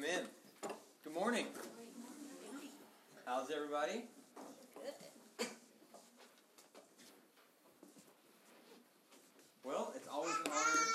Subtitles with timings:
[0.00, 0.24] Amen.
[1.04, 1.44] Good morning.
[3.26, 4.04] How's everybody?
[9.62, 10.86] Well, it's always an honor.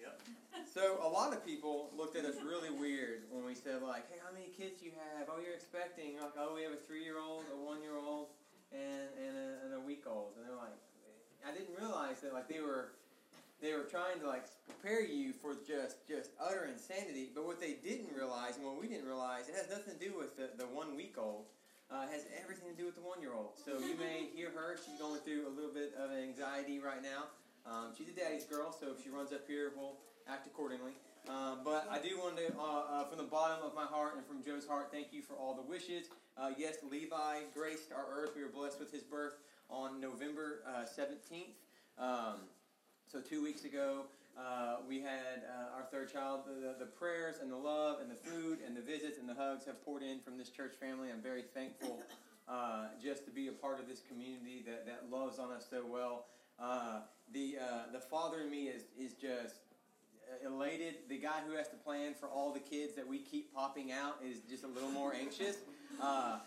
[0.00, 0.20] Yep.
[0.72, 4.16] So a lot of people looked at us really weird when we said like, "Hey,
[4.24, 5.28] how many kids do you have?
[5.30, 6.16] Oh, you're expecting?
[6.22, 8.28] Like, oh, we have a three-year-old, a one-year-old,
[8.72, 10.72] and and a, and a week-old." And they're like,
[11.46, 12.92] I didn't realize that like they were
[13.62, 17.30] they were trying to like prepare you for just just utter insanity.
[17.32, 20.18] But what they didn't realize, and what we didn't realize, it has nothing to do
[20.18, 21.46] with the, the one week old.
[21.90, 23.52] Uh, has everything to do with the one year old.
[23.62, 27.28] So you may hear her; she's going through a little bit of anxiety right now.
[27.64, 30.92] Um, she's a daddy's girl, so if she runs up here, we'll act accordingly.
[31.28, 34.26] Um, but I do want to, uh, uh, from the bottom of my heart and
[34.26, 36.06] from Joe's heart, thank you for all the wishes.
[36.36, 38.32] Uh, yes, Levi graced our earth.
[38.34, 39.34] We were blessed with his birth
[39.68, 41.54] on November uh, 17th.
[41.98, 42.40] Um,
[43.12, 44.04] so two weeks ago,
[44.38, 46.40] uh, we had uh, our third child.
[46.46, 49.66] The, the, prayers and the love and the food and the visits and the hugs
[49.66, 51.10] have poured in from this church family.
[51.12, 52.00] I'm very thankful
[52.48, 55.84] uh, just to be a part of this community that, that loves on us so
[55.86, 56.24] well.
[56.58, 57.00] Uh,
[57.34, 59.56] the uh, the father in me is is just
[60.46, 60.94] elated.
[61.10, 64.16] The guy who has to plan for all the kids that we keep popping out
[64.24, 65.56] is just a little more anxious.
[66.00, 66.38] Uh,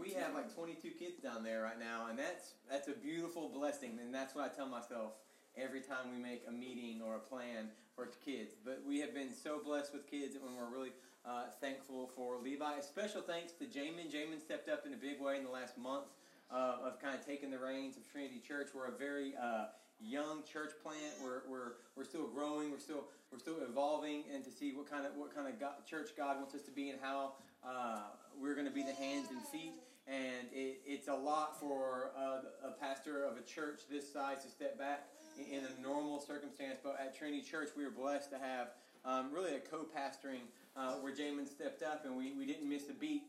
[0.00, 3.98] we have like 22 kids down there right now, and that's that's a beautiful blessing.
[4.02, 5.12] And that's what I tell myself
[5.56, 8.54] every time we make a meeting or a plan for kids.
[8.64, 10.92] But we have been so blessed with kids, and we're really
[11.24, 12.78] uh, thankful for Levi.
[12.78, 14.10] A special thanks to Jamin.
[14.10, 16.06] Jamin stepped up in a big way in the last month
[16.50, 18.68] uh, of kind of taking the reins of Trinity Church.
[18.74, 19.66] We're a very uh,
[20.00, 21.14] young church plant.
[21.22, 22.70] We're, we're, we're still growing.
[22.70, 25.86] We're still we're still evolving, and to see what kind of what kind of God,
[25.88, 27.32] church God wants us to be, and how
[27.64, 28.00] uh,
[28.38, 29.72] we're going to be the hands and feet.
[30.06, 34.50] And it, it's a lot for uh, a pastor of a church this size to
[34.50, 35.06] step back
[35.38, 36.78] in, a normal circumstance.
[36.82, 38.68] But at Trinity Church, we were blessed to have
[39.04, 42.94] um, really a co-pastoring uh, where Jamin stepped up, and we, we didn't miss a
[42.94, 43.22] beat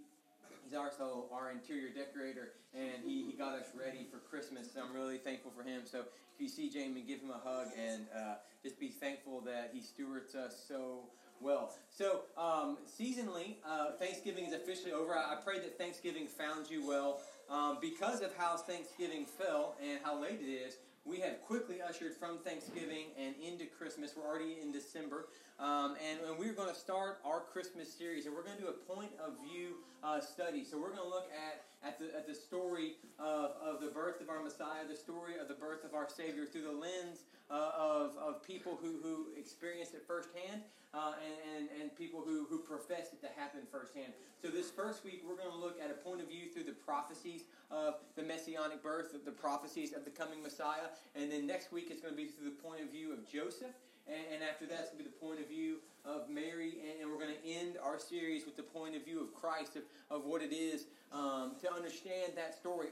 [0.64, 4.72] He's also our interior decorator, and he, he got us ready for Christmas.
[4.74, 5.82] So I'm really thankful for him.
[5.86, 9.72] So if you see Jamin, give him a hug and uh, just be thankful that
[9.74, 11.02] he stewards us so
[11.42, 11.76] well.
[11.90, 15.16] So um, seasonally, uh, Thanksgiving is officially over.
[15.16, 17.20] I, I pray that Thanksgiving found you well.
[17.50, 22.14] Um, because of how Thanksgiving fell and how late it is, we have quickly ushered
[22.14, 24.14] from Thanksgiving and into Christmas.
[24.16, 25.28] We're already in December.
[25.64, 28.68] Um, and, and, we're going to start our Christmas series, and we're going to do
[28.68, 30.66] a point of view uh, study.
[30.66, 34.20] So we're going to look at, at, the, at the story of, of the birth
[34.20, 37.72] of our Messiah, the story of the birth of our Savior through the lens uh,
[37.80, 42.60] of, of people who, who experienced it firsthand uh, and, and, and people who, who
[42.60, 44.12] professed it to happen firsthand.
[44.42, 46.76] So this first week, we're going to look at a point of view through the
[46.76, 50.92] prophecies of the messianic birth, of the prophecies of the coming Messiah.
[51.16, 53.72] And then next week, it's going to be through the point of view of Joseph.
[54.08, 56.76] And, and after that's going to be the point of view of Mary.
[56.84, 59.78] And, and, we're going to end our series with the point of view of Christ,
[59.78, 62.90] of, of what it is um, to understand that story.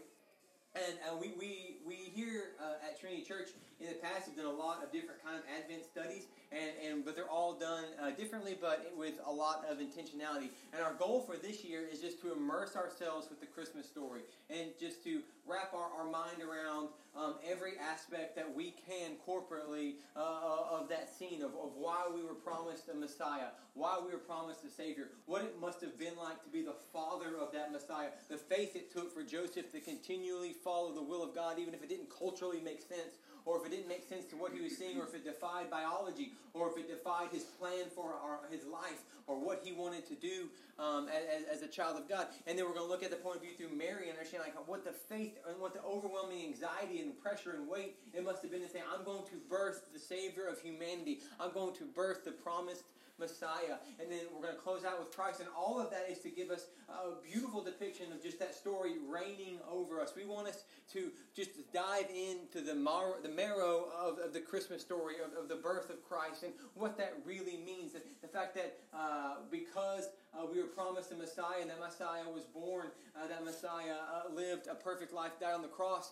[0.74, 3.50] And we, we, we here uh, at Trinity Church
[3.82, 7.06] in the past we've done a lot of different kind of Advent studies, and, and
[7.06, 10.50] but they're all done uh, differently, but with a lot of intentionality.
[10.74, 14.22] And our goal for this year is just to immerse ourselves with the Christmas story,
[14.50, 19.96] and just to wrap our, our mind around um, every aspect that we can corporately
[20.16, 24.12] uh, uh, of that scene of, of why we were promised a Messiah, why we
[24.12, 27.52] were promised a Savior, what it must have been like to be the father of
[27.52, 31.60] that Messiah, the faith it took for Joseph to continually follow the will of God,
[31.60, 34.52] even if it didn't culturally make sense, or if it didn't make sense to what
[34.54, 38.14] he was seeing, or if it defied biology, or if it defied his plan for
[38.14, 42.10] our, his life, or what he wanted to do um, as, as, a child of
[42.10, 42.28] God.
[42.48, 44.44] And then we're going to look at the point of view through Mary and understand
[44.44, 48.42] like what the faith and what the overwhelming anxiety and pressure and weight it must
[48.42, 51.20] have been to say, I'm going to birth the Savior of humanity.
[51.40, 52.84] I'm going to birth the promised
[53.22, 53.78] Messiah.
[54.00, 55.40] And then we're going to close out with Christ.
[55.40, 58.96] And all of that is to give us a beautiful depiction of just that story
[59.08, 60.14] reigning over us.
[60.18, 64.82] We want us to just dive into the, mar- the marrow of, of the Christmas
[64.82, 67.94] story, of, of the birth of Christ, and what that really means.
[67.94, 72.28] The, the fact that uh, because uh, we were promised a Messiah, and that Messiah
[72.34, 76.12] was born, uh, that Messiah uh, lived a perfect life, died on the cross,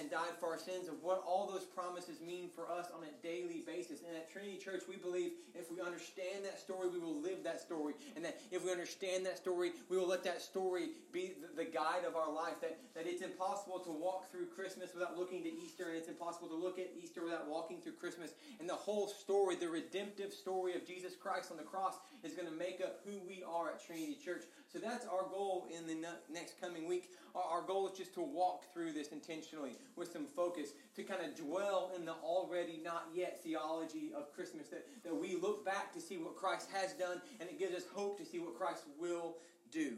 [0.00, 3.12] and died for our sins, of what all those promises mean for us on a
[3.22, 4.00] daily basis.
[4.06, 7.60] And at Trinity Church, we believe if we understand that story, we will live that
[7.60, 7.94] story.
[8.14, 12.04] And that if we understand that story, we will let that story be the guide
[12.06, 12.60] of our life.
[12.60, 16.48] That, that it's impossible to walk through Christmas without looking to Easter, and it's impossible
[16.48, 18.30] to look at Easter without walking through Christmas.
[18.60, 22.48] And the whole story, the redemptive story of Jesus Christ on the cross, is going
[22.48, 24.44] to make up who we are at Trinity Church.
[24.72, 27.10] So that's our goal in the next coming week.
[27.34, 31.36] Our goal is just to walk through this intentionally with some focus, to kind of
[31.36, 35.92] dwell in the already not yet theology of of Christmas, that, that we look back
[35.94, 38.84] to see what Christ has done, and it gives us hope to see what Christ
[38.98, 39.36] will
[39.72, 39.96] do.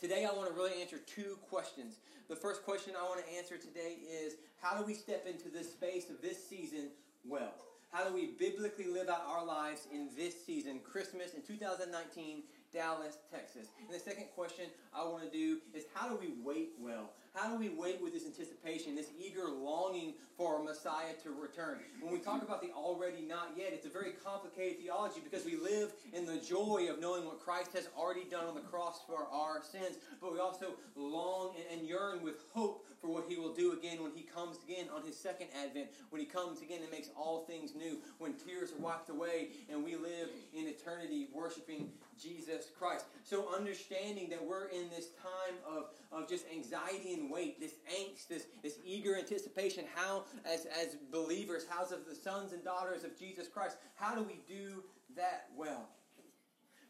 [0.00, 1.96] Today, I want to really answer two questions.
[2.28, 5.72] The first question I want to answer today is how do we step into this
[5.72, 6.90] space of this season
[7.26, 7.54] well?
[7.90, 12.42] How do we biblically live out our lives in this season, Christmas in 2019,
[12.72, 13.68] Dallas, Texas?
[13.80, 17.10] And the second question I want to do is how do we wait well?
[17.34, 21.78] How do we wait with this anticipation, this eager longing for a Messiah to return?
[22.00, 25.56] When we talk about the already not yet, it's a very complicated theology because we
[25.56, 29.28] live in the joy of knowing what Christ has already done on the cross for
[29.32, 33.72] our sins, but we also long and yearn with hope for what he will do
[33.72, 37.10] again when he comes again on his second advent, when he comes again and makes
[37.16, 41.88] all things new, when tears are wiped away and we live in eternity worshiping
[42.20, 43.06] Jesus Christ.
[43.22, 48.28] So understanding that we're in this time of, of just anxiety and wait, this angst,
[48.28, 53.18] this, this eager anticipation, how as, as believers, how as the sons and daughters of
[53.18, 54.82] Jesus Christ, how do we do
[55.16, 55.88] that well?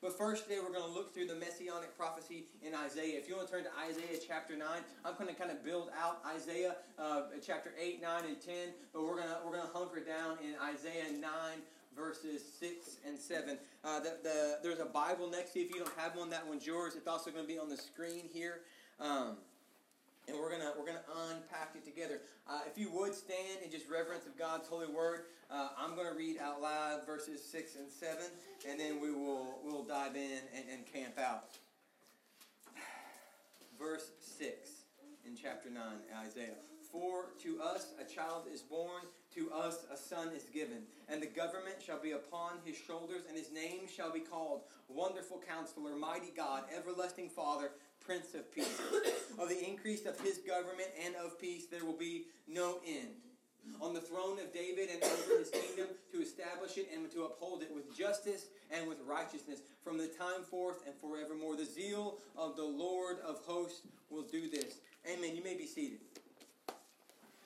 [0.01, 3.19] But first, today we're going to look through the messianic prophecy in Isaiah.
[3.19, 4.63] If you want to turn to Isaiah chapter 9,
[5.05, 8.55] I'm going to kind of build out Isaiah uh, chapter 8, 9, and 10.
[8.93, 11.21] But we're going to, we're going to hunker down in Isaiah 9,
[11.99, 13.59] verses 6 and 7.
[13.85, 15.67] Uh, the, the, there's a Bible next to you.
[15.67, 16.95] If you don't have one, that one's yours.
[16.97, 18.61] It's also going to be on the screen here.
[19.01, 19.37] Um,
[20.29, 21.01] and we're gonna we're gonna
[21.31, 22.21] unpack it together.
[22.47, 26.13] Uh, if you would stand in just reverence of God's holy word, uh, I'm gonna
[26.15, 28.27] read out loud verses six and seven,
[28.69, 31.45] and then we will we'll dive in and, and camp out.
[33.79, 34.83] Verse six
[35.27, 36.57] in chapter nine, Isaiah.
[36.93, 39.03] For to us a child is born,
[39.39, 43.37] to us a son is given, and the government shall be upon his shoulders, and
[43.37, 47.71] his name shall be called Wonderful Counselor, Mighty God, Everlasting Father,
[48.01, 48.81] Prince of Peace.
[49.39, 53.15] of the increase of his government and of peace there will be no end.
[53.83, 57.63] On the throne of David and over his kingdom to establish it and to uphold
[57.63, 61.55] it with justice and with righteousness from the time forth and forevermore.
[61.55, 64.81] The zeal of the Lord of hosts will do this.
[65.07, 65.37] Amen.
[65.37, 65.99] You may be seated.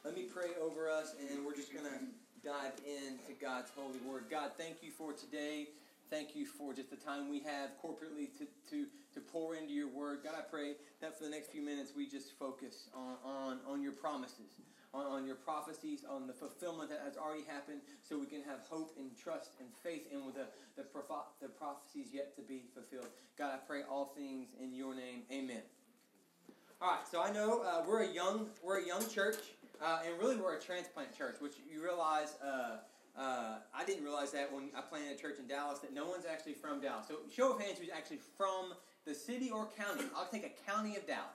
[0.05, 2.01] Let me pray over us, and we're just going to
[2.45, 4.25] dive into God's holy word.
[4.29, 5.69] God, thank you for today.
[6.11, 9.87] Thank you for just the time we have corporately to, to, to pour into your
[9.87, 10.19] word.
[10.25, 13.81] God, I pray that for the next few minutes we just focus on, on, on
[13.81, 14.59] your promises,
[14.93, 18.59] on, on your prophecies, on the fulfillment that has already happened, so we can have
[18.69, 20.85] hope and trust and faith in with the, the,
[21.41, 23.07] the prophecies yet to be fulfilled.
[23.39, 25.23] God, I pray all things in your name.
[25.31, 25.63] Amen.
[26.81, 29.37] All right, so I know uh, we're a young we're a young church.
[29.83, 32.37] Uh, and really, we're a transplant church, which you realize.
[32.43, 32.77] Uh,
[33.19, 36.25] uh, I didn't realize that when I planted a church in Dallas that no one's
[36.25, 37.07] actually from Dallas.
[37.09, 38.73] So, show of hands who's actually from
[39.05, 40.05] the city or county.
[40.17, 41.27] I'll take a county of Dallas.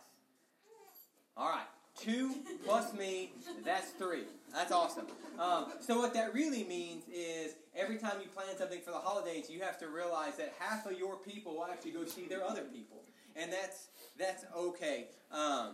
[1.35, 1.67] All right,
[1.99, 2.35] two
[2.65, 3.31] plus me,
[3.63, 4.23] that's three.
[4.53, 5.05] That's awesome.
[5.37, 9.49] Um, so, what that really means is every time you plan something for the holidays,
[9.49, 12.63] you have to realize that half of your people will actually go see their other
[12.63, 13.03] people,
[13.35, 15.09] and that's that's okay.
[15.31, 15.73] Um,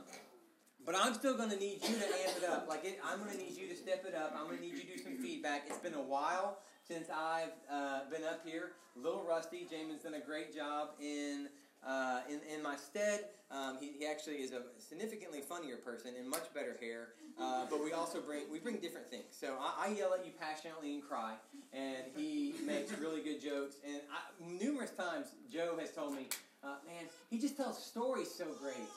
[0.85, 2.67] but I'm still going to need you to amp it up.
[2.67, 4.35] Like it, I'm going to need you to step it up.
[4.37, 5.63] I'm going to need you to do some feedback.
[5.67, 8.73] It's been a while since I've uh, been up here.
[8.97, 9.67] A little rusty.
[9.71, 11.47] Jamin's done a great job in
[11.85, 13.25] uh, in, in my stead.
[13.51, 17.09] Um, he, he actually is a significantly funnier person and much better hair.
[17.39, 19.25] Uh, but we also bring we bring different things.
[19.31, 21.33] So I, I, yell at you passionately and cry,
[21.73, 23.77] and he makes really good jokes.
[23.85, 26.27] And I, numerous times Joe has told me,
[26.63, 28.87] uh, "Man, he just tells stories so great.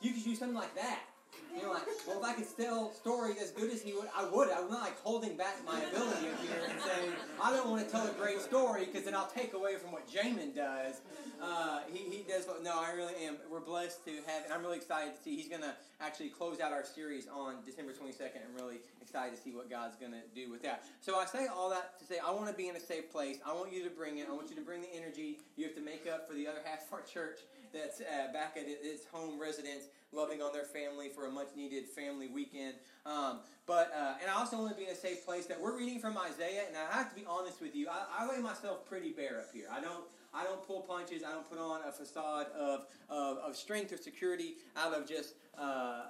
[0.00, 1.00] You could do something like that."
[1.54, 4.24] You know, like, well, if I could tell stories as good as he would, I
[4.24, 4.48] would.
[4.50, 7.12] I'm not like holding back my ability here and saying
[7.42, 10.08] I don't want to tell a great story because then I'll take away from what
[10.08, 11.00] Jamin does.
[11.42, 12.46] Uh, he, he does.
[12.62, 13.36] No, I really am.
[13.50, 15.36] We're blessed to have, and I'm really excited to see.
[15.36, 18.40] He's going to actually close out our series on December 22nd.
[18.48, 20.84] I'm really excited to see what God's going to do with that.
[21.00, 23.38] So I say all that to say I want to be in a safe place.
[23.44, 24.28] I want you to bring it.
[24.30, 25.38] I want you to bring the energy.
[25.56, 27.40] You have to make up for the other half of our church
[27.72, 31.86] that's uh, back at its home residence, loving on their family for a much needed
[31.86, 32.74] family weekend.
[33.06, 35.76] Um, but uh, and I also want to be in a safe place that we're
[35.76, 38.86] reading from Isaiah, and I have to be honest with you, I, I lay myself
[38.86, 39.66] pretty bare up here.
[39.72, 40.04] I don't.
[40.34, 41.22] I don't pull punches.
[41.22, 45.34] I don't put on a facade of, of, of strength or security out of just
[45.58, 46.04] uh, uh,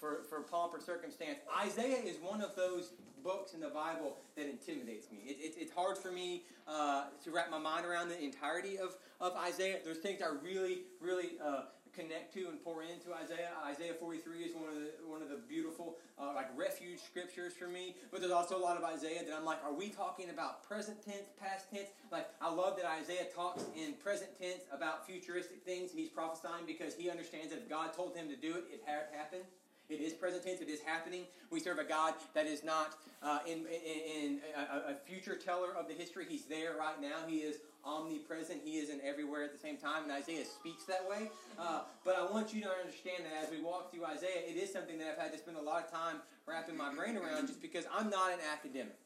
[0.00, 1.38] for, for pomp or circumstance.
[1.64, 5.18] Isaiah is one of those books in the Bible that intimidates me.
[5.26, 8.96] It, it, it's hard for me uh, to wrap my mind around the entirety of,
[9.20, 9.78] of Isaiah.
[9.84, 11.62] There's things I really, really uh,
[11.94, 13.50] connect to and pour into Isaiah.
[13.66, 17.68] Isaiah 43 is one of the one of the beautiful uh, like refuge scriptures for
[17.68, 17.96] me.
[18.10, 21.04] But there's also a lot of Isaiah that I'm like, are we talking about present
[21.04, 21.88] tense, past tense?
[22.10, 26.94] Like I love that Isaiah talks in present tense about futuristic things he's prophesying because
[26.94, 29.44] he understands that if God told him to do it, it had happened.
[29.88, 30.60] It is present tense.
[30.60, 31.24] It is happening.
[31.50, 35.74] We serve a God that is not uh, in, in, in a, a, future teller
[35.74, 36.26] of the history.
[36.28, 37.26] He's there right now.
[37.26, 37.56] He is
[37.88, 38.60] omnipresent.
[38.64, 40.04] He isn't everywhere at the same time.
[40.04, 41.30] And Isaiah speaks that way.
[41.58, 44.72] Uh, but I want you to understand that as we walk through Isaiah, it is
[44.72, 46.16] something that I've had to spend a lot of time
[46.46, 48.98] wrapping my brain around just because I'm not an academic.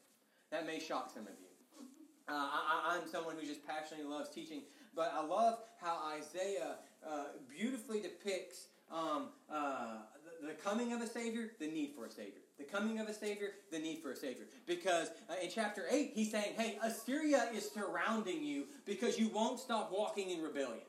[0.51, 1.47] That may shock some of you.
[2.27, 4.61] Uh, I, am someone who just passionately loves teaching,
[4.95, 6.75] but I love how Isaiah
[7.05, 9.97] uh, beautifully depicts um, uh,
[10.63, 12.41] coming of a Savior, the need for a Savior.
[12.57, 14.45] The coming of a Savior, the need for a Savior.
[14.65, 19.59] Because uh, in chapter 8, he's saying, hey, Assyria is surrounding you because you won't
[19.59, 20.81] stop walking in rebellion.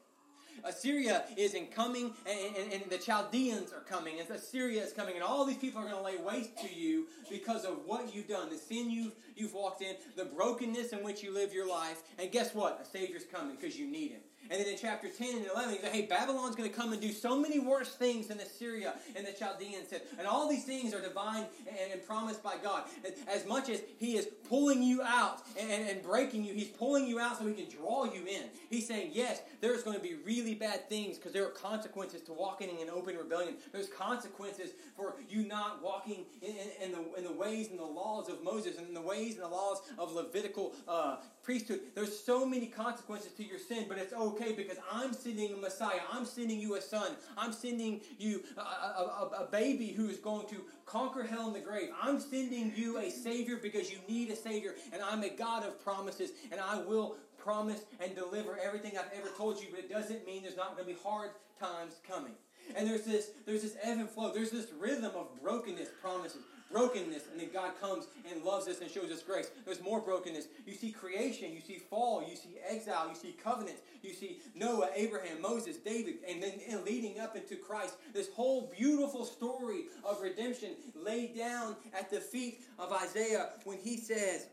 [0.62, 5.14] Assyria is in coming, and, and, and, the Chaldeans are coming, and Assyria is coming,
[5.14, 8.28] and all these people are going to lay waste to you because of what you've
[8.28, 12.02] done, the sin you've, you've walked in, the brokenness in which you live your life.
[12.18, 12.80] And guess what?
[12.80, 14.20] A Savior's coming because you need him.
[14.50, 17.00] And then in chapter 10 and 11, he said, hey, Babylon's going to come and
[17.00, 20.02] do so many worse things than Assyria and the Chaldeans said.
[20.18, 22.84] And all these things are divine and, and promised by God.
[23.26, 27.18] As much as he is pulling you out and, and, breaking you, he's pulling you
[27.18, 28.42] out so he can draw you in.
[28.68, 32.32] He's saying, yes, there's going to be really bad things because there are consequences to
[32.32, 33.54] walking in open rebellion.
[33.72, 37.84] There's consequences for you not walking in, in, in the, in the ways and the
[37.84, 41.80] laws of Moses and in the ways and the laws of Levitical uh, priesthood.
[41.94, 46.00] There's so many consequences to your sin, but it's okay because I'm sending a Messiah.
[46.12, 47.12] I'm sending you a son.
[47.36, 51.60] I'm sending you a, a, a, baby who is going to conquer hell and the
[51.60, 51.90] grave.
[52.00, 55.82] I'm sending you a Savior because you need a Savior, and I'm a God of
[55.82, 60.26] promises, and I will promise and deliver everything I've ever told you, but it doesn't
[60.26, 62.32] mean there's not going to be hard times coming.
[62.74, 64.32] And there's this, there's this ebb and flow.
[64.32, 68.90] There's this rhythm of brokenness promises brokenness, and then God comes and loves us and
[68.90, 69.50] shows us grace.
[69.64, 70.46] There's more brokenness.
[70.66, 74.88] You see creation, you see fall, you see exile, you see covenants, you see Noah,
[74.94, 77.96] Abraham, Moses, David, and then and leading up into Christ.
[78.12, 83.96] This whole beautiful story of redemption laid down at the feet of Isaiah when he
[83.96, 84.46] says,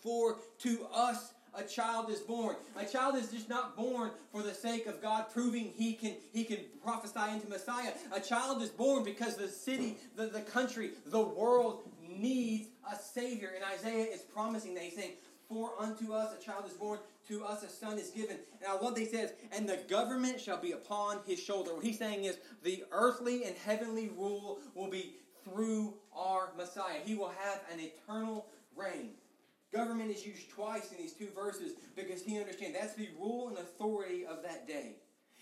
[0.00, 2.56] For to us a child is born.
[2.76, 6.44] A child is just not born for the sake of God proving he can he
[6.44, 7.92] can prophesy into Messiah.
[8.12, 13.52] A child is born because the city, the, the country, the world needs a Savior.
[13.54, 14.84] And Isaiah is promising that.
[14.84, 15.12] He's saying,
[15.48, 18.38] For unto us a child is born, to us a son is given.
[18.60, 21.74] And I love that he says, And the government shall be upon his shoulder.
[21.74, 26.98] What he's saying is the earthly and heavenly rule will be through our Messiah.
[27.04, 29.10] He will have an eternal reign.
[29.72, 33.58] Government is used twice in these two verses because he understands that's the rule and
[33.58, 34.96] authority of that day.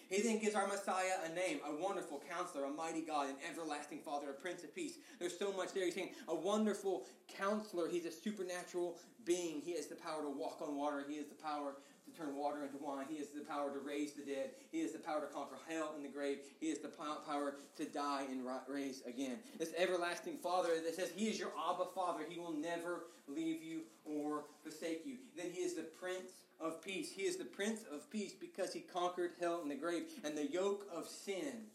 [0.08, 4.00] He then gives our Messiah a name, a wonderful counselor, a mighty God, an everlasting
[4.00, 4.94] Father, a Prince of Peace.
[5.20, 5.84] There's so much there.
[5.84, 7.88] He's saying a wonderful counselor.
[7.88, 9.60] He's a supernatural being.
[9.60, 11.04] He has the power to walk on water.
[11.08, 11.76] He has the power
[12.20, 13.06] turn water into wine.
[13.08, 14.50] He has the power to raise the dead.
[14.70, 16.38] He has the power to conquer hell and the grave.
[16.60, 19.38] He has the power to die and raise again.
[19.58, 22.20] This everlasting Father that says He is your Abba Father.
[22.28, 25.16] He will never leave you or forsake you.
[25.36, 27.10] Then He is the Prince of Peace.
[27.10, 30.04] He is the Prince of Peace because He conquered hell and the grave.
[30.24, 31.66] And the yoke of sin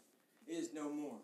[0.46, 1.18] is no more.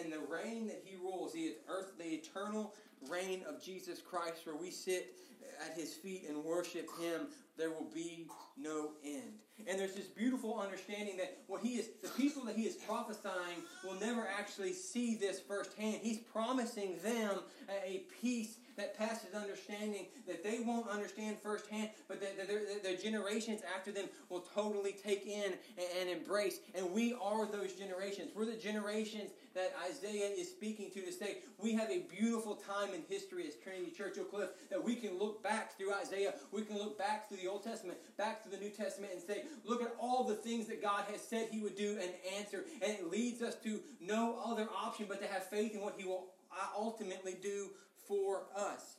[0.00, 2.72] And the reign that He rules, the earth, the eternal
[3.08, 5.16] reign of Jesus Christ, where we sit
[5.64, 9.38] at His feet and worship Him there will be no end.
[9.68, 13.62] And there's this beautiful understanding that what he is, the people that he is prophesying
[13.84, 15.98] will never actually see this firsthand.
[16.02, 17.38] He's promising them
[17.86, 23.90] a peace that passes understanding that they won't understand firsthand, but that their, generations after
[23.90, 25.52] them will totally take in
[26.00, 26.60] and embrace.
[26.74, 28.30] And we are those generations.
[28.34, 31.38] We're the generations that Isaiah is speaking to this day.
[31.58, 35.18] We have a beautiful time in history as Trinity Church Oak Cliff that we can
[35.18, 36.34] look back through Isaiah.
[36.50, 39.44] We can look back through the Old Testament, back through the New Testament, and say,
[39.64, 42.64] look at all the things that God has said He would do and answer.
[42.82, 46.04] And it leads us to no other option but to have faith in what He
[46.04, 47.70] will uh, ultimately do
[48.06, 48.96] for us.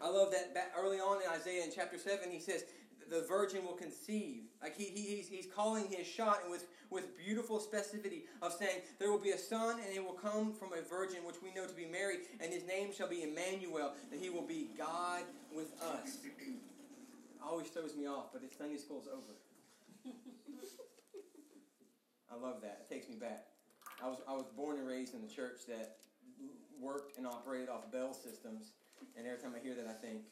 [0.00, 2.64] I love that early on in Isaiah in chapter 7, he says,
[3.10, 4.42] the virgin will conceive.
[4.62, 9.10] Like he, he, he's, he's calling his shot with, with beautiful specificity of saying, There
[9.10, 11.74] will be a son, and he will come from a virgin, which we know to
[11.74, 15.22] be Mary, and his name shall be Emmanuel, and he will be God
[15.54, 16.18] with us.
[17.42, 19.34] Always throws me off, but it's Sunday school's over.
[22.30, 22.86] I love that.
[22.88, 23.46] It takes me back.
[24.02, 25.96] I was, I was born and raised in the church that
[26.80, 28.72] worked and operated off Bell systems,
[29.16, 30.22] and every time I hear that, I think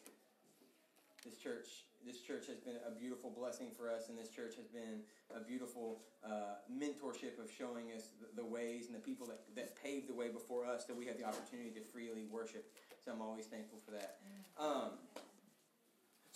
[1.24, 4.70] this church this church has been a beautiful blessing for us, and this church has
[4.70, 5.02] been
[5.34, 10.08] a beautiful uh, mentorship of showing us the, ways and the people that, that paved
[10.08, 12.70] the way before us that we have the opportunity to freely worship.
[13.04, 14.22] So I'm always thankful for that.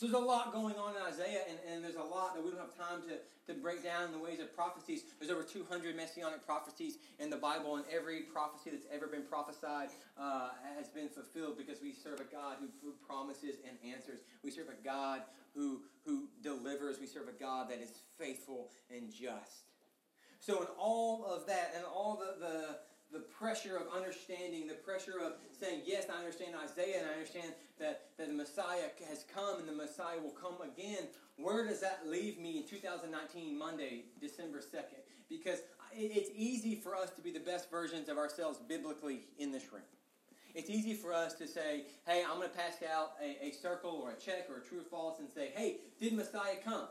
[0.00, 2.50] So there's a lot going on in Isaiah, and, and there's a lot that we
[2.50, 5.02] don't have time to, to break down in the ways of prophecies.
[5.18, 9.90] There's over 200 messianic prophecies in the Bible, and every prophecy that's ever been prophesied
[10.18, 14.20] uh, has been fulfilled because we serve a God who, who promises and answers.
[14.42, 15.20] We serve a God
[15.54, 16.98] who, who delivers.
[16.98, 19.68] We serve a God that is faithful and just.
[20.38, 22.78] So in all of that, and all the, the
[23.12, 27.52] the pressure of understanding, the pressure of saying, yes, I understand Isaiah and I understand
[27.80, 31.08] that, that the Messiah has come and the Messiah will come again.
[31.36, 35.00] Where does that leave me in 2019, Monday, December 2nd?
[35.28, 35.60] Because
[35.96, 39.82] it's easy for us to be the best versions of ourselves biblically in this room.
[40.54, 44.00] It's easy for us to say, hey, I'm going to pass out a, a circle
[44.02, 46.88] or a check or a true or false and say, hey, did Messiah come?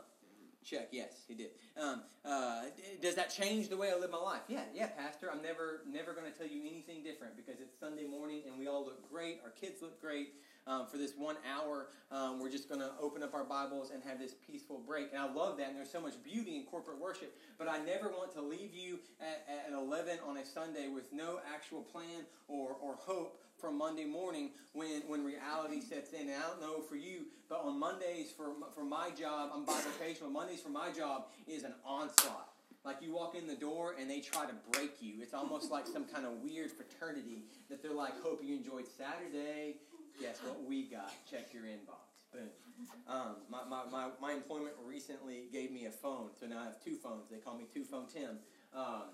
[0.64, 0.88] Check.
[0.92, 1.50] Yes, he did.
[1.80, 2.62] Um, uh,
[3.00, 4.42] does that change the way I live my life?
[4.48, 5.30] Yeah, yeah, Pastor.
[5.32, 8.68] I'm never, never going to tell you anything different because it's Sunday morning and we
[8.68, 9.40] all look great.
[9.44, 10.34] Our kids look great.
[10.66, 14.02] Um, for this one hour, um, we're just going to open up our Bibles and
[14.04, 15.08] have this peaceful break.
[15.10, 15.68] And I love that.
[15.68, 17.34] And there's so much beauty in corporate worship.
[17.58, 21.40] But I never want to leave you at, at 11 on a Sunday with no
[21.52, 26.28] actual plan or, or hope from Monday morning when, when reality sets in.
[26.28, 30.30] And I don't know for you, but on Mondays for, for my job, I'm bivocational.
[30.30, 32.49] Mondays for my job is an onslaught.
[32.84, 35.14] Like you walk in the door and they try to break you.
[35.20, 39.76] It's almost like some kind of weird fraternity that they're like, hope you enjoyed Saturday.
[40.20, 41.12] Guess what we got?
[41.30, 42.08] Check your inbox.
[42.32, 42.48] Boom.
[43.06, 46.82] Um, my, my, my, my employment recently gave me a phone, so now I have
[46.82, 47.28] two phones.
[47.30, 48.38] They call me Two Phone Tim.
[48.74, 49.12] Um,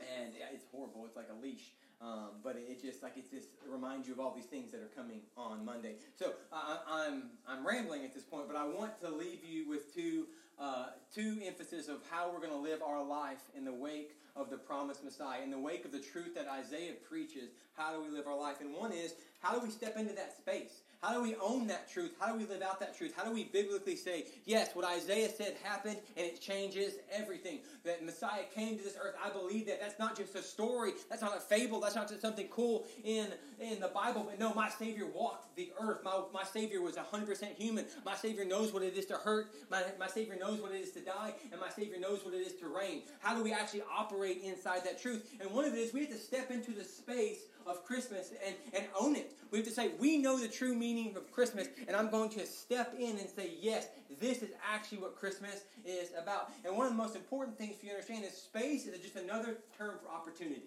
[0.00, 1.04] and it's horrible.
[1.04, 1.72] It's like a leash.
[2.00, 4.82] Um, but it, just like it's just it reminds you of all these things that
[4.82, 5.94] are coming on Monday.
[6.14, 9.94] So uh, I'm I'm rambling at this point, but I want to leave you with
[9.94, 10.26] two
[10.58, 14.50] uh, two emphasis of how we're going to live our life in the wake of
[14.50, 17.50] the promised Messiah, in the wake of the truth that Isaiah preaches.
[17.74, 18.60] How do we live our life?
[18.60, 20.82] And one is how do we step into that space?
[21.06, 22.14] How do we own that truth?
[22.18, 23.12] How do we live out that truth?
[23.16, 27.60] How do we biblically say, yes, what Isaiah said happened and it changes everything?
[27.84, 29.14] That Messiah came to this earth.
[29.24, 29.80] I believe that.
[29.80, 30.92] That's not just a story.
[31.08, 31.80] That's not a fable.
[31.80, 33.28] That's not just something cool in,
[33.60, 34.26] in the Bible.
[34.28, 35.98] But no, my Savior walked the earth.
[36.04, 37.84] My, my Savior was 100% human.
[38.04, 39.52] My Savior knows what it is to hurt.
[39.70, 41.34] My, my Savior knows what it is to die.
[41.52, 43.02] And my Savior knows what it is to reign.
[43.20, 45.36] How do we actually operate inside that truth?
[45.40, 48.54] And one of it is we have to step into the space of Christmas and,
[48.72, 49.32] and own it.
[49.50, 52.46] We have to say, we know the true meaning of Christmas, and I'm going to
[52.46, 53.88] step in and say, yes,
[54.20, 56.50] this is actually what Christmas is about.
[56.64, 59.16] And one of the most important things for you to understand is space is just
[59.16, 60.62] another term for opportunity.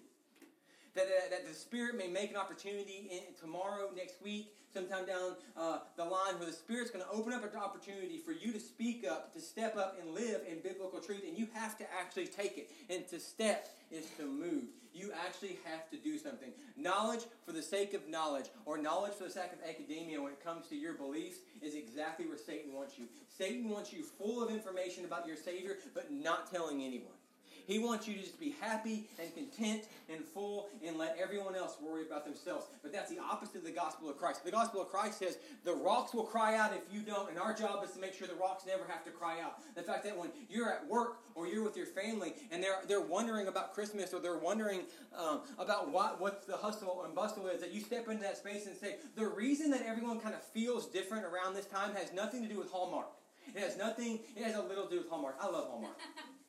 [0.94, 5.36] That, that, that the Spirit may make an opportunity in, tomorrow, next week, sometime down
[5.56, 8.60] uh, the line, where the Spirit's going to open up an opportunity for you to
[8.60, 12.26] speak up, to step up and live in biblical truth, and you have to actually
[12.26, 12.70] take it.
[12.88, 14.64] And to step is to move.
[14.92, 16.50] You actually have to do something.
[16.76, 20.42] Knowledge for the sake of knowledge, or knowledge for the sake of academia when it
[20.42, 23.06] comes to your beliefs, is exactly where Satan wants you.
[23.28, 27.19] Satan wants you full of information about your Savior, but not telling anyone.
[27.66, 31.76] He wants you to just be happy and content and full and let everyone else
[31.80, 32.66] worry about themselves.
[32.82, 34.44] But that's the opposite of the gospel of Christ.
[34.44, 37.54] The gospel of Christ says the rocks will cry out if you don't, and our
[37.54, 39.58] job is to make sure the rocks never have to cry out.
[39.74, 43.00] The fact that when you're at work or you're with your family and they're, they're
[43.00, 44.82] wondering about Christmas or they're wondering
[45.16, 48.66] um, about what, what the hustle and bustle is, that you step into that space
[48.66, 52.42] and say, the reason that everyone kind of feels different around this time has nothing
[52.42, 53.08] to do with Hallmark.
[53.54, 55.36] It has nothing, it has a little to do with Hallmark.
[55.40, 55.96] I love Hallmark.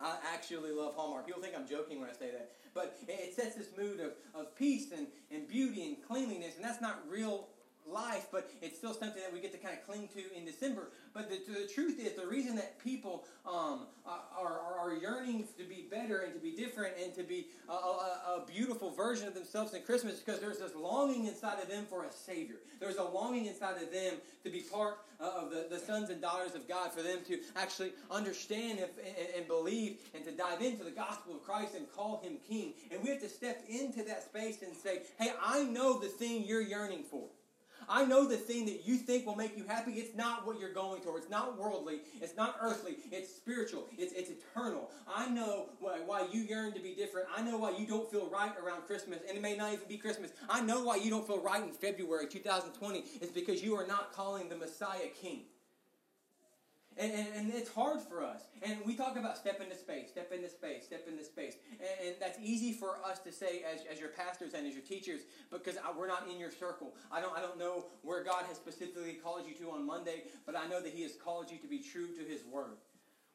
[0.00, 1.26] I actually love Hallmark.
[1.26, 2.52] People think I'm joking when I say that.
[2.72, 6.80] But it sets this mood of, of peace and, and beauty and cleanliness, and that's
[6.80, 7.48] not real
[7.92, 10.90] life, but it's still something that we get to kind of cling to in December.
[11.14, 15.64] But the, the truth is, the reason that people um, are, are, are, yearning to
[15.64, 19.34] be better and to be different and to be a, a, a, beautiful version of
[19.34, 22.56] themselves in Christmas is because there's this longing inside of them for a Savior.
[22.80, 26.20] There's a longing inside of them to be part uh, of the, the sons and
[26.20, 30.62] daughters of God, for them to actually understand and, and, and believe and to dive
[30.62, 32.74] into the gospel of Christ and call Him King.
[32.90, 36.44] And we have to step into that space and say, hey, I know the thing
[36.46, 37.24] you're yearning for.
[37.88, 40.72] I know the thing that you think will make you happy, it's not what you're
[40.72, 41.22] going toward.
[41.22, 42.00] It's not worldly.
[42.20, 42.96] It's not earthly.
[43.10, 43.86] It's spiritual.
[43.96, 44.90] It's, it's eternal.
[45.12, 47.28] I know why, why you yearn to be different.
[47.34, 49.96] I know why you don't feel right around Christmas, and it may not even be
[49.96, 50.32] Christmas.
[50.48, 53.04] I know why you don't feel right in February 2020.
[53.20, 55.42] It's because you are not calling the Messiah King.
[56.98, 58.42] And, and, and, it's hard for us.
[58.60, 61.54] And we talk about step into space, step into space, step into space.
[61.78, 64.82] And, and that's easy for us to say as, as your pastors and as your
[64.82, 66.94] teachers because we're not in your circle.
[67.12, 70.56] I don't, I don't know where God has specifically called you to on Monday, but
[70.56, 72.78] I know that He has called you to be true to His Word.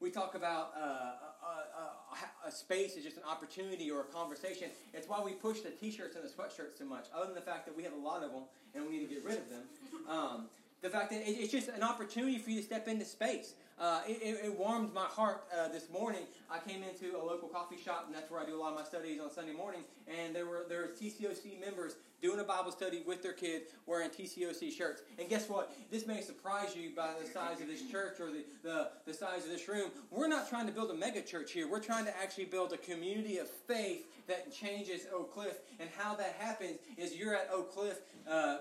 [0.02, 4.68] We talk about uh, a, a, a, space is just an opportunity or a conversation.
[4.94, 7.06] It's why we push the t-shirts and the sweatshirts so much.
[7.16, 8.44] Other than the fact that we have a lot of them
[8.76, 9.64] and we need to get rid of them.
[10.10, 10.46] Um,
[10.84, 13.56] The fact that it, it's just an opportunity for you to step into space.
[13.80, 16.22] Uh, it, it, warmed my heart uh, this morning.
[16.52, 18.78] I came into a local coffee shop, and that's where I do a lot of
[18.78, 19.82] my studies on Sunday morning.
[20.08, 24.10] And there were there were TCOC members doing a Bible study with their kid wearing
[24.10, 25.02] TCOC shirts.
[25.18, 25.76] And guess what?
[25.90, 29.44] This may surprise you by the size of this church or the, the, the size
[29.44, 29.92] of this room.
[30.10, 31.70] We're not trying to build a mega church here.
[31.70, 35.60] We're trying to actually build a community of faith that changes Oak Cliff.
[35.82, 38.00] And how that happens is you're at Oak Cliff.
[38.30, 38.60] Uh,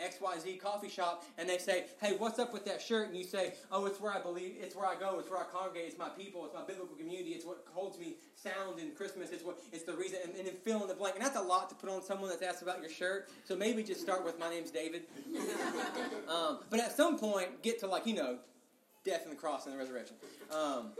[0.00, 3.08] XYZ coffee shop and they say, Hey, what's up with that shirt?
[3.08, 5.44] And you say, Oh, it's where I believe, it's where I go, it's where I
[5.44, 9.30] congregate, it's my people, it's my biblical community, it's what holds me sound in Christmas,
[9.30, 11.16] it's what it's the reason and, and then fill in the blank.
[11.16, 13.30] And that's a lot to put on someone that's asked about your shirt.
[13.44, 15.02] So maybe just start with my name's David.
[16.28, 18.38] um, but at some point get to like, you know,
[19.04, 20.16] death and the cross and the resurrection.
[20.50, 20.92] Um,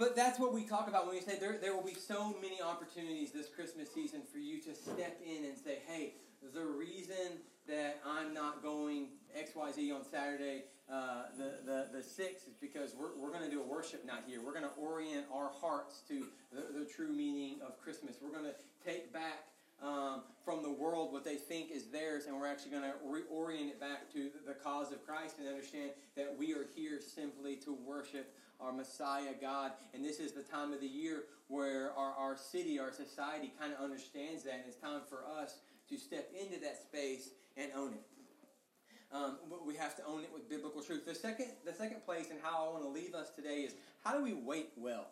[0.00, 2.62] but that's what we talk about when we say there, there will be so many
[2.62, 6.14] opportunities this Christmas season for you to step in and say, hey,
[6.54, 12.56] the reason that I'm not going XYZ on Saturday, uh, the, the, the 6th, is
[12.60, 14.40] because we're, we're going to do a worship night here.
[14.44, 18.16] We're going to orient our hearts to the, the true meaning of Christmas.
[18.20, 19.44] We're going to take back
[19.82, 23.68] um, from the world what they think is theirs, and we're actually going to reorient
[23.68, 27.74] it back to the cause of Christ and understand that we are here simply to
[27.86, 29.72] worship our Messiah God.
[29.94, 33.72] And this is the time of the year where our, our city, our society kind
[33.72, 37.94] of understands that, and it's time for us to step into that space and own
[37.94, 38.02] it.
[39.12, 41.04] Um, we have to own it with biblical truth.
[41.04, 43.74] The second, the second place and how I want to leave us today is
[44.04, 45.08] how do we wait well?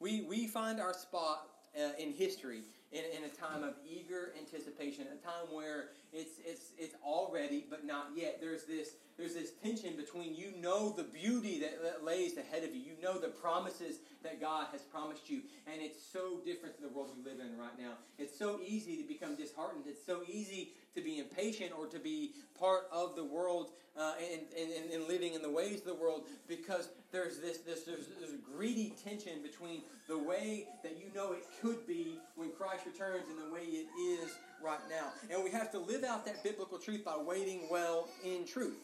[0.00, 5.06] We, we find our spot uh, in history in, in a time of eager anticipation,
[5.12, 8.38] a time where it's, it's, it's all ready but not yet.
[8.40, 12.74] There's this, there's this tension between you know the beauty that, that lays ahead of
[12.74, 16.88] you, you know the promises that God has promised you, and it's so different than
[16.88, 17.94] the world we live in right now.
[18.18, 19.84] It's so easy to become disheartened.
[19.86, 24.42] It's so easy to be impatient or to be part of the world uh, and,
[24.58, 28.32] and, and living in the ways of the world because there's this, this there's, there's
[28.56, 33.38] greedy tension between the way that you know it could be when Christ returns and
[33.38, 34.30] the way it is
[34.64, 35.12] right now.
[35.30, 38.78] And we have to live out that biblical truth by waiting well in truth.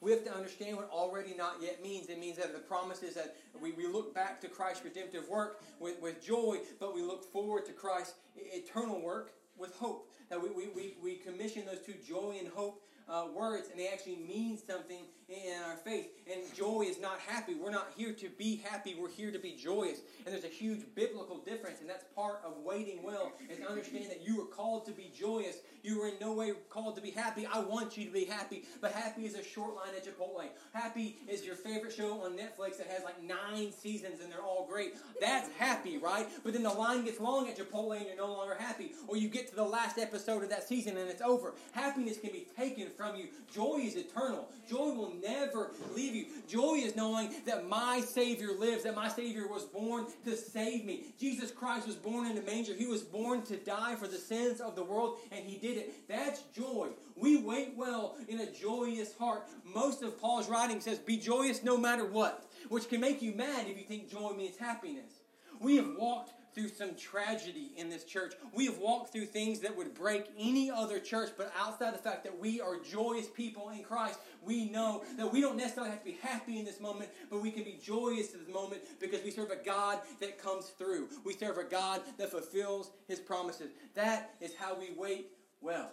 [0.00, 2.08] We have to understand what already not yet means.
[2.08, 5.60] It means that the promise is that we, we look back to Christ's redemptive work
[5.80, 10.08] with, with joy, but we look forward to Christ's eternal work with hope.
[10.30, 13.88] That we, we, we, we commission those two joy and hope uh, words and they
[13.88, 16.08] actually mean something in our faith.
[16.30, 17.54] And joy is not happy.
[17.54, 18.96] We're not here to be happy.
[18.98, 20.00] We're here to be joyous.
[20.24, 24.26] And there's a huge biblical difference, and that's part of waiting well, is understanding that
[24.26, 25.56] you were called to be joyous.
[25.82, 27.46] You were in no way called to be happy.
[27.46, 30.48] I want you to be happy, but happy is a short line at Chipotle.
[30.72, 34.66] Happy is your favorite show on Netflix that has like nine seasons and they're all
[34.68, 34.94] great.
[35.20, 36.26] That's happy, right?
[36.42, 38.92] But then the line gets long at Chipotle and you're no longer happy.
[39.06, 41.54] Or you get to the last episode of that season and it's over.
[41.72, 43.28] Happiness can be taken from you.
[43.52, 44.48] Joy is eternal.
[44.68, 46.26] Joy will never leave you.
[46.46, 51.14] Joy is knowing that my Savior lives, that my Savior was born to save me.
[51.18, 52.74] Jesus Christ was born in a manger.
[52.74, 56.08] He was born to die for the sins of the world, and He did it.
[56.08, 56.88] That's joy.
[57.16, 59.48] We wait well in a joyous heart.
[59.64, 63.66] Most of Paul's writing says, Be joyous no matter what, which can make you mad
[63.68, 65.20] if you think joy means happiness.
[65.60, 68.34] We have walked through some tragedy in this church.
[68.54, 72.24] We have walked through things that would break any other church, but outside the fact
[72.24, 76.04] that we are joyous people in Christ, we know that we don't necessarily have to
[76.04, 79.30] be happy in this moment, but we can be joyous in this moment because we
[79.30, 81.08] serve a God that comes through.
[81.24, 83.70] We serve a God that fulfills his promises.
[83.94, 85.28] That is how we wait
[85.60, 85.90] well.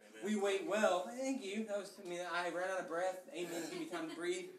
[0.00, 0.34] Amen.
[0.34, 1.10] We wait well.
[1.20, 1.66] Thank you.
[1.68, 3.20] That was, I mean, I ran out of breath.
[3.34, 3.62] Amen.
[3.70, 4.46] Give me time to breathe.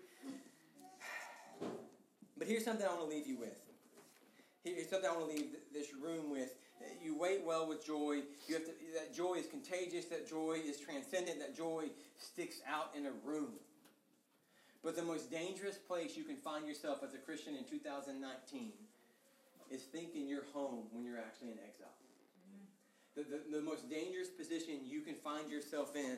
[2.37, 3.68] But here's something I want to leave you with.
[4.63, 6.55] Here's something I want to leave this room with.
[7.01, 8.21] You wait well with joy.
[8.47, 10.05] You have to, that joy is contagious.
[10.05, 11.39] That joy is transcendent.
[11.39, 11.85] That joy
[12.17, 13.53] sticks out in a room.
[14.83, 18.71] But the most dangerous place you can find yourself as a Christian in 2019
[19.71, 21.87] is thinking you're home when you're actually in exile.
[23.15, 26.17] The, the, the, most dangerous position you can find yourself in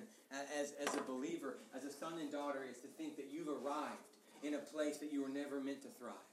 [0.60, 3.98] as, as a believer, as a son and daughter, is to think that you've arrived
[4.44, 6.31] in a place that you were never meant to thrive.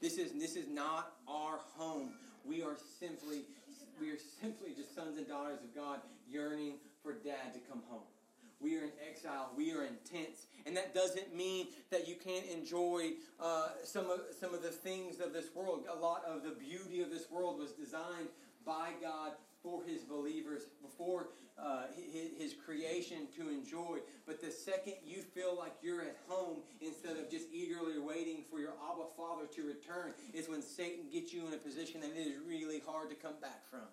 [0.00, 2.10] This is, this is not our home.
[2.44, 3.42] We are simply
[4.00, 8.02] we are simply just sons and daughters of God yearning for dad to come home.
[8.60, 9.50] We are in exile.
[9.56, 10.46] We are in tents.
[10.66, 15.20] And that doesn't mean that you can't enjoy uh, some, of, some of the things
[15.20, 15.84] of this world.
[15.90, 18.28] A lot of the beauty of this world was designed
[18.66, 19.32] by God
[19.68, 21.28] for his believers, before
[21.58, 23.98] uh, his, his, creation to enjoy.
[24.26, 28.60] But the second you feel like you're at home instead of just eagerly waiting for
[28.60, 32.26] your Abba Father to return is when Satan gets you in a position that it
[32.26, 33.88] is really hard to come back from.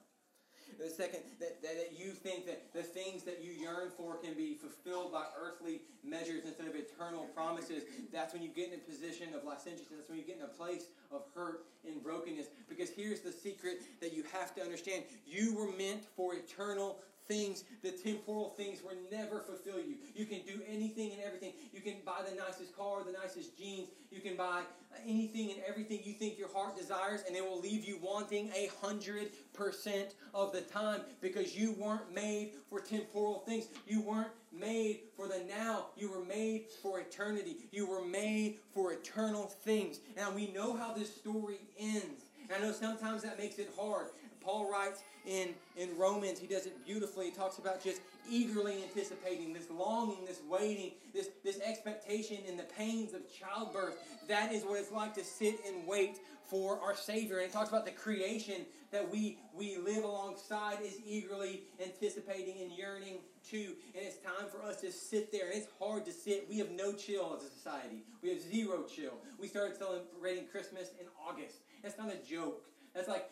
[0.79, 4.55] The second, that, that, you think that the things that you yearn for can be
[4.55, 7.83] fulfilled by earthly measures instead of eternal promises.
[8.11, 9.99] That's when you get in a position of licentiousness.
[9.99, 12.47] That's when you get in a place of hurt and brokenness.
[12.67, 17.63] Because here's the secret that you have to understand you were meant for eternal things,
[17.83, 19.95] the temporal things will never fulfill you.
[20.15, 21.53] You can do anything and everything.
[21.73, 23.89] You can buy the nicest car, the nicest jeans.
[24.11, 24.61] You can buy
[25.05, 28.69] anything and everything you think your heart desires, and it will leave you wanting a
[28.81, 33.65] hundred percent of the time because you weren't made for temporal things.
[33.87, 35.87] You weren't made for the now.
[35.97, 37.57] You were made for eternity.
[37.71, 39.99] You were made for eternal things.
[40.17, 42.25] And we know how this story ends.
[42.43, 44.07] And I know sometimes that makes it hard.
[44.45, 47.25] Paul writes in, in Romans, he does it beautifully.
[47.25, 52.63] He talks about just eagerly anticipating, this longing, this waiting, this, this expectation in the
[52.63, 53.97] pains of childbirth.
[54.27, 57.39] That is what it's like to sit and wait for our Savior.
[57.39, 62.71] And he talks about the creation that we, we live alongside is eagerly anticipating and
[62.71, 63.17] yearning
[63.49, 63.57] to.
[63.57, 65.47] And it's time for us to sit there.
[65.47, 66.45] And it's hard to sit.
[66.47, 68.03] We have no chill as a society.
[68.21, 69.13] We have zero chill.
[69.39, 71.57] We started celebrating Christmas in August.
[71.81, 72.63] That's not a joke.
[72.93, 73.29] That's like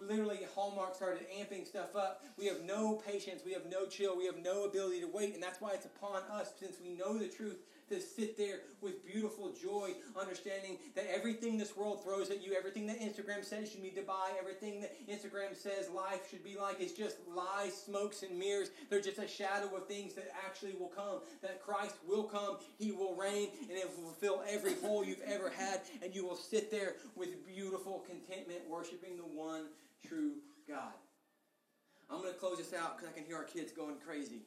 [0.00, 2.22] literally Hallmark started amping stuff up.
[2.38, 3.42] We have no patience.
[3.44, 4.16] We have no chill.
[4.16, 5.34] We have no ability to wait.
[5.34, 9.04] And that's why it's upon us, since we know the truth, to sit there with
[9.06, 13.82] beautiful joy, understanding that everything this world throws at you, everything that Instagram says you
[13.82, 18.22] need to buy, everything that Instagram says life should be like is just lies, smokes,
[18.22, 18.70] and mirrors.
[18.88, 21.20] They're just a shadow of things that actually will come.
[21.42, 25.50] That Christ will come, He will reign, and it will fulfill every hole you've ever
[25.50, 29.64] had, and you will sit there with beautiful contentment, worshiping the one
[30.08, 30.32] true
[30.68, 30.92] God.
[32.10, 34.42] I'm going to close this out because I can hear our kids going crazy.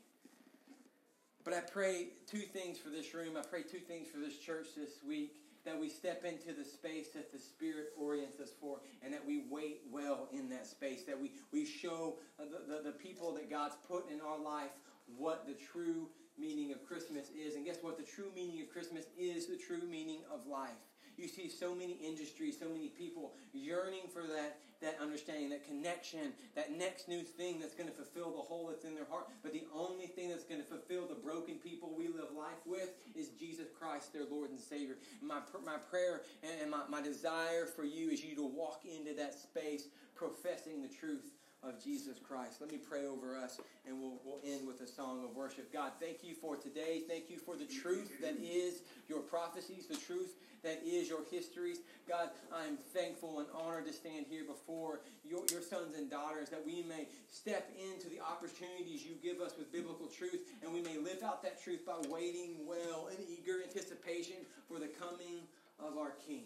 [1.44, 3.38] But I pray two things for this room.
[3.38, 7.10] I pray two things for this church this week that we step into the space
[7.10, 11.20] that the Spirit orients us for, and that we wait well in that space, that
[11.20, 14.72] we, we show uh, the, the, the people that God's put in our life
[15.18, 17.56] what the true meaning of Christmas is.
[17.56, 17.98] And guess what?
[17.98, 20.70] The true meaning of Christmas is the true meaning of life.
[21.18, 26.32] You see so many industries, so many people yearning for that, that understanding, that connection,
[26.56, 29.28] that next new thing that's going to fulfill the hole that's in their heart.
[29.42, 32.90] But the only thing that's going to fulfill the broken people we live life with
[33.16, 34.98] is Jesus Christ, their Lord and Savior.
[35.22, 36.22] My, my prayer
[36.62, 40.88] and my, my desire for you is you to walk into that space professing the
[40.88, 41.32] truth
[41.64, 42.62] of Jesus Christ.
[42.62, 45.74] Let me pray over us and we'll, we'll end with a song of worship.
[45.74, 47.02] God, thank you for today.
[47.08, 51.80] Thank you for the truth that is your prophecies, the truth that is your histories.
[52.08, 56.50] God, I am thankful and honored to stand here before your, your sons and daughters
[56.50, 60.82] that we may step into the opportunities you give us with biblical truth and we
[60.82, 65.42] may live out that truth by waiting well in eager anticipation for the coming
[65.80, 66.44] of our King.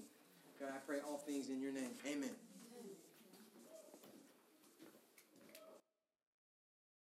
[0.60, 1.92] God, I pray all things in your name.
[2.08, 2.51] Amen.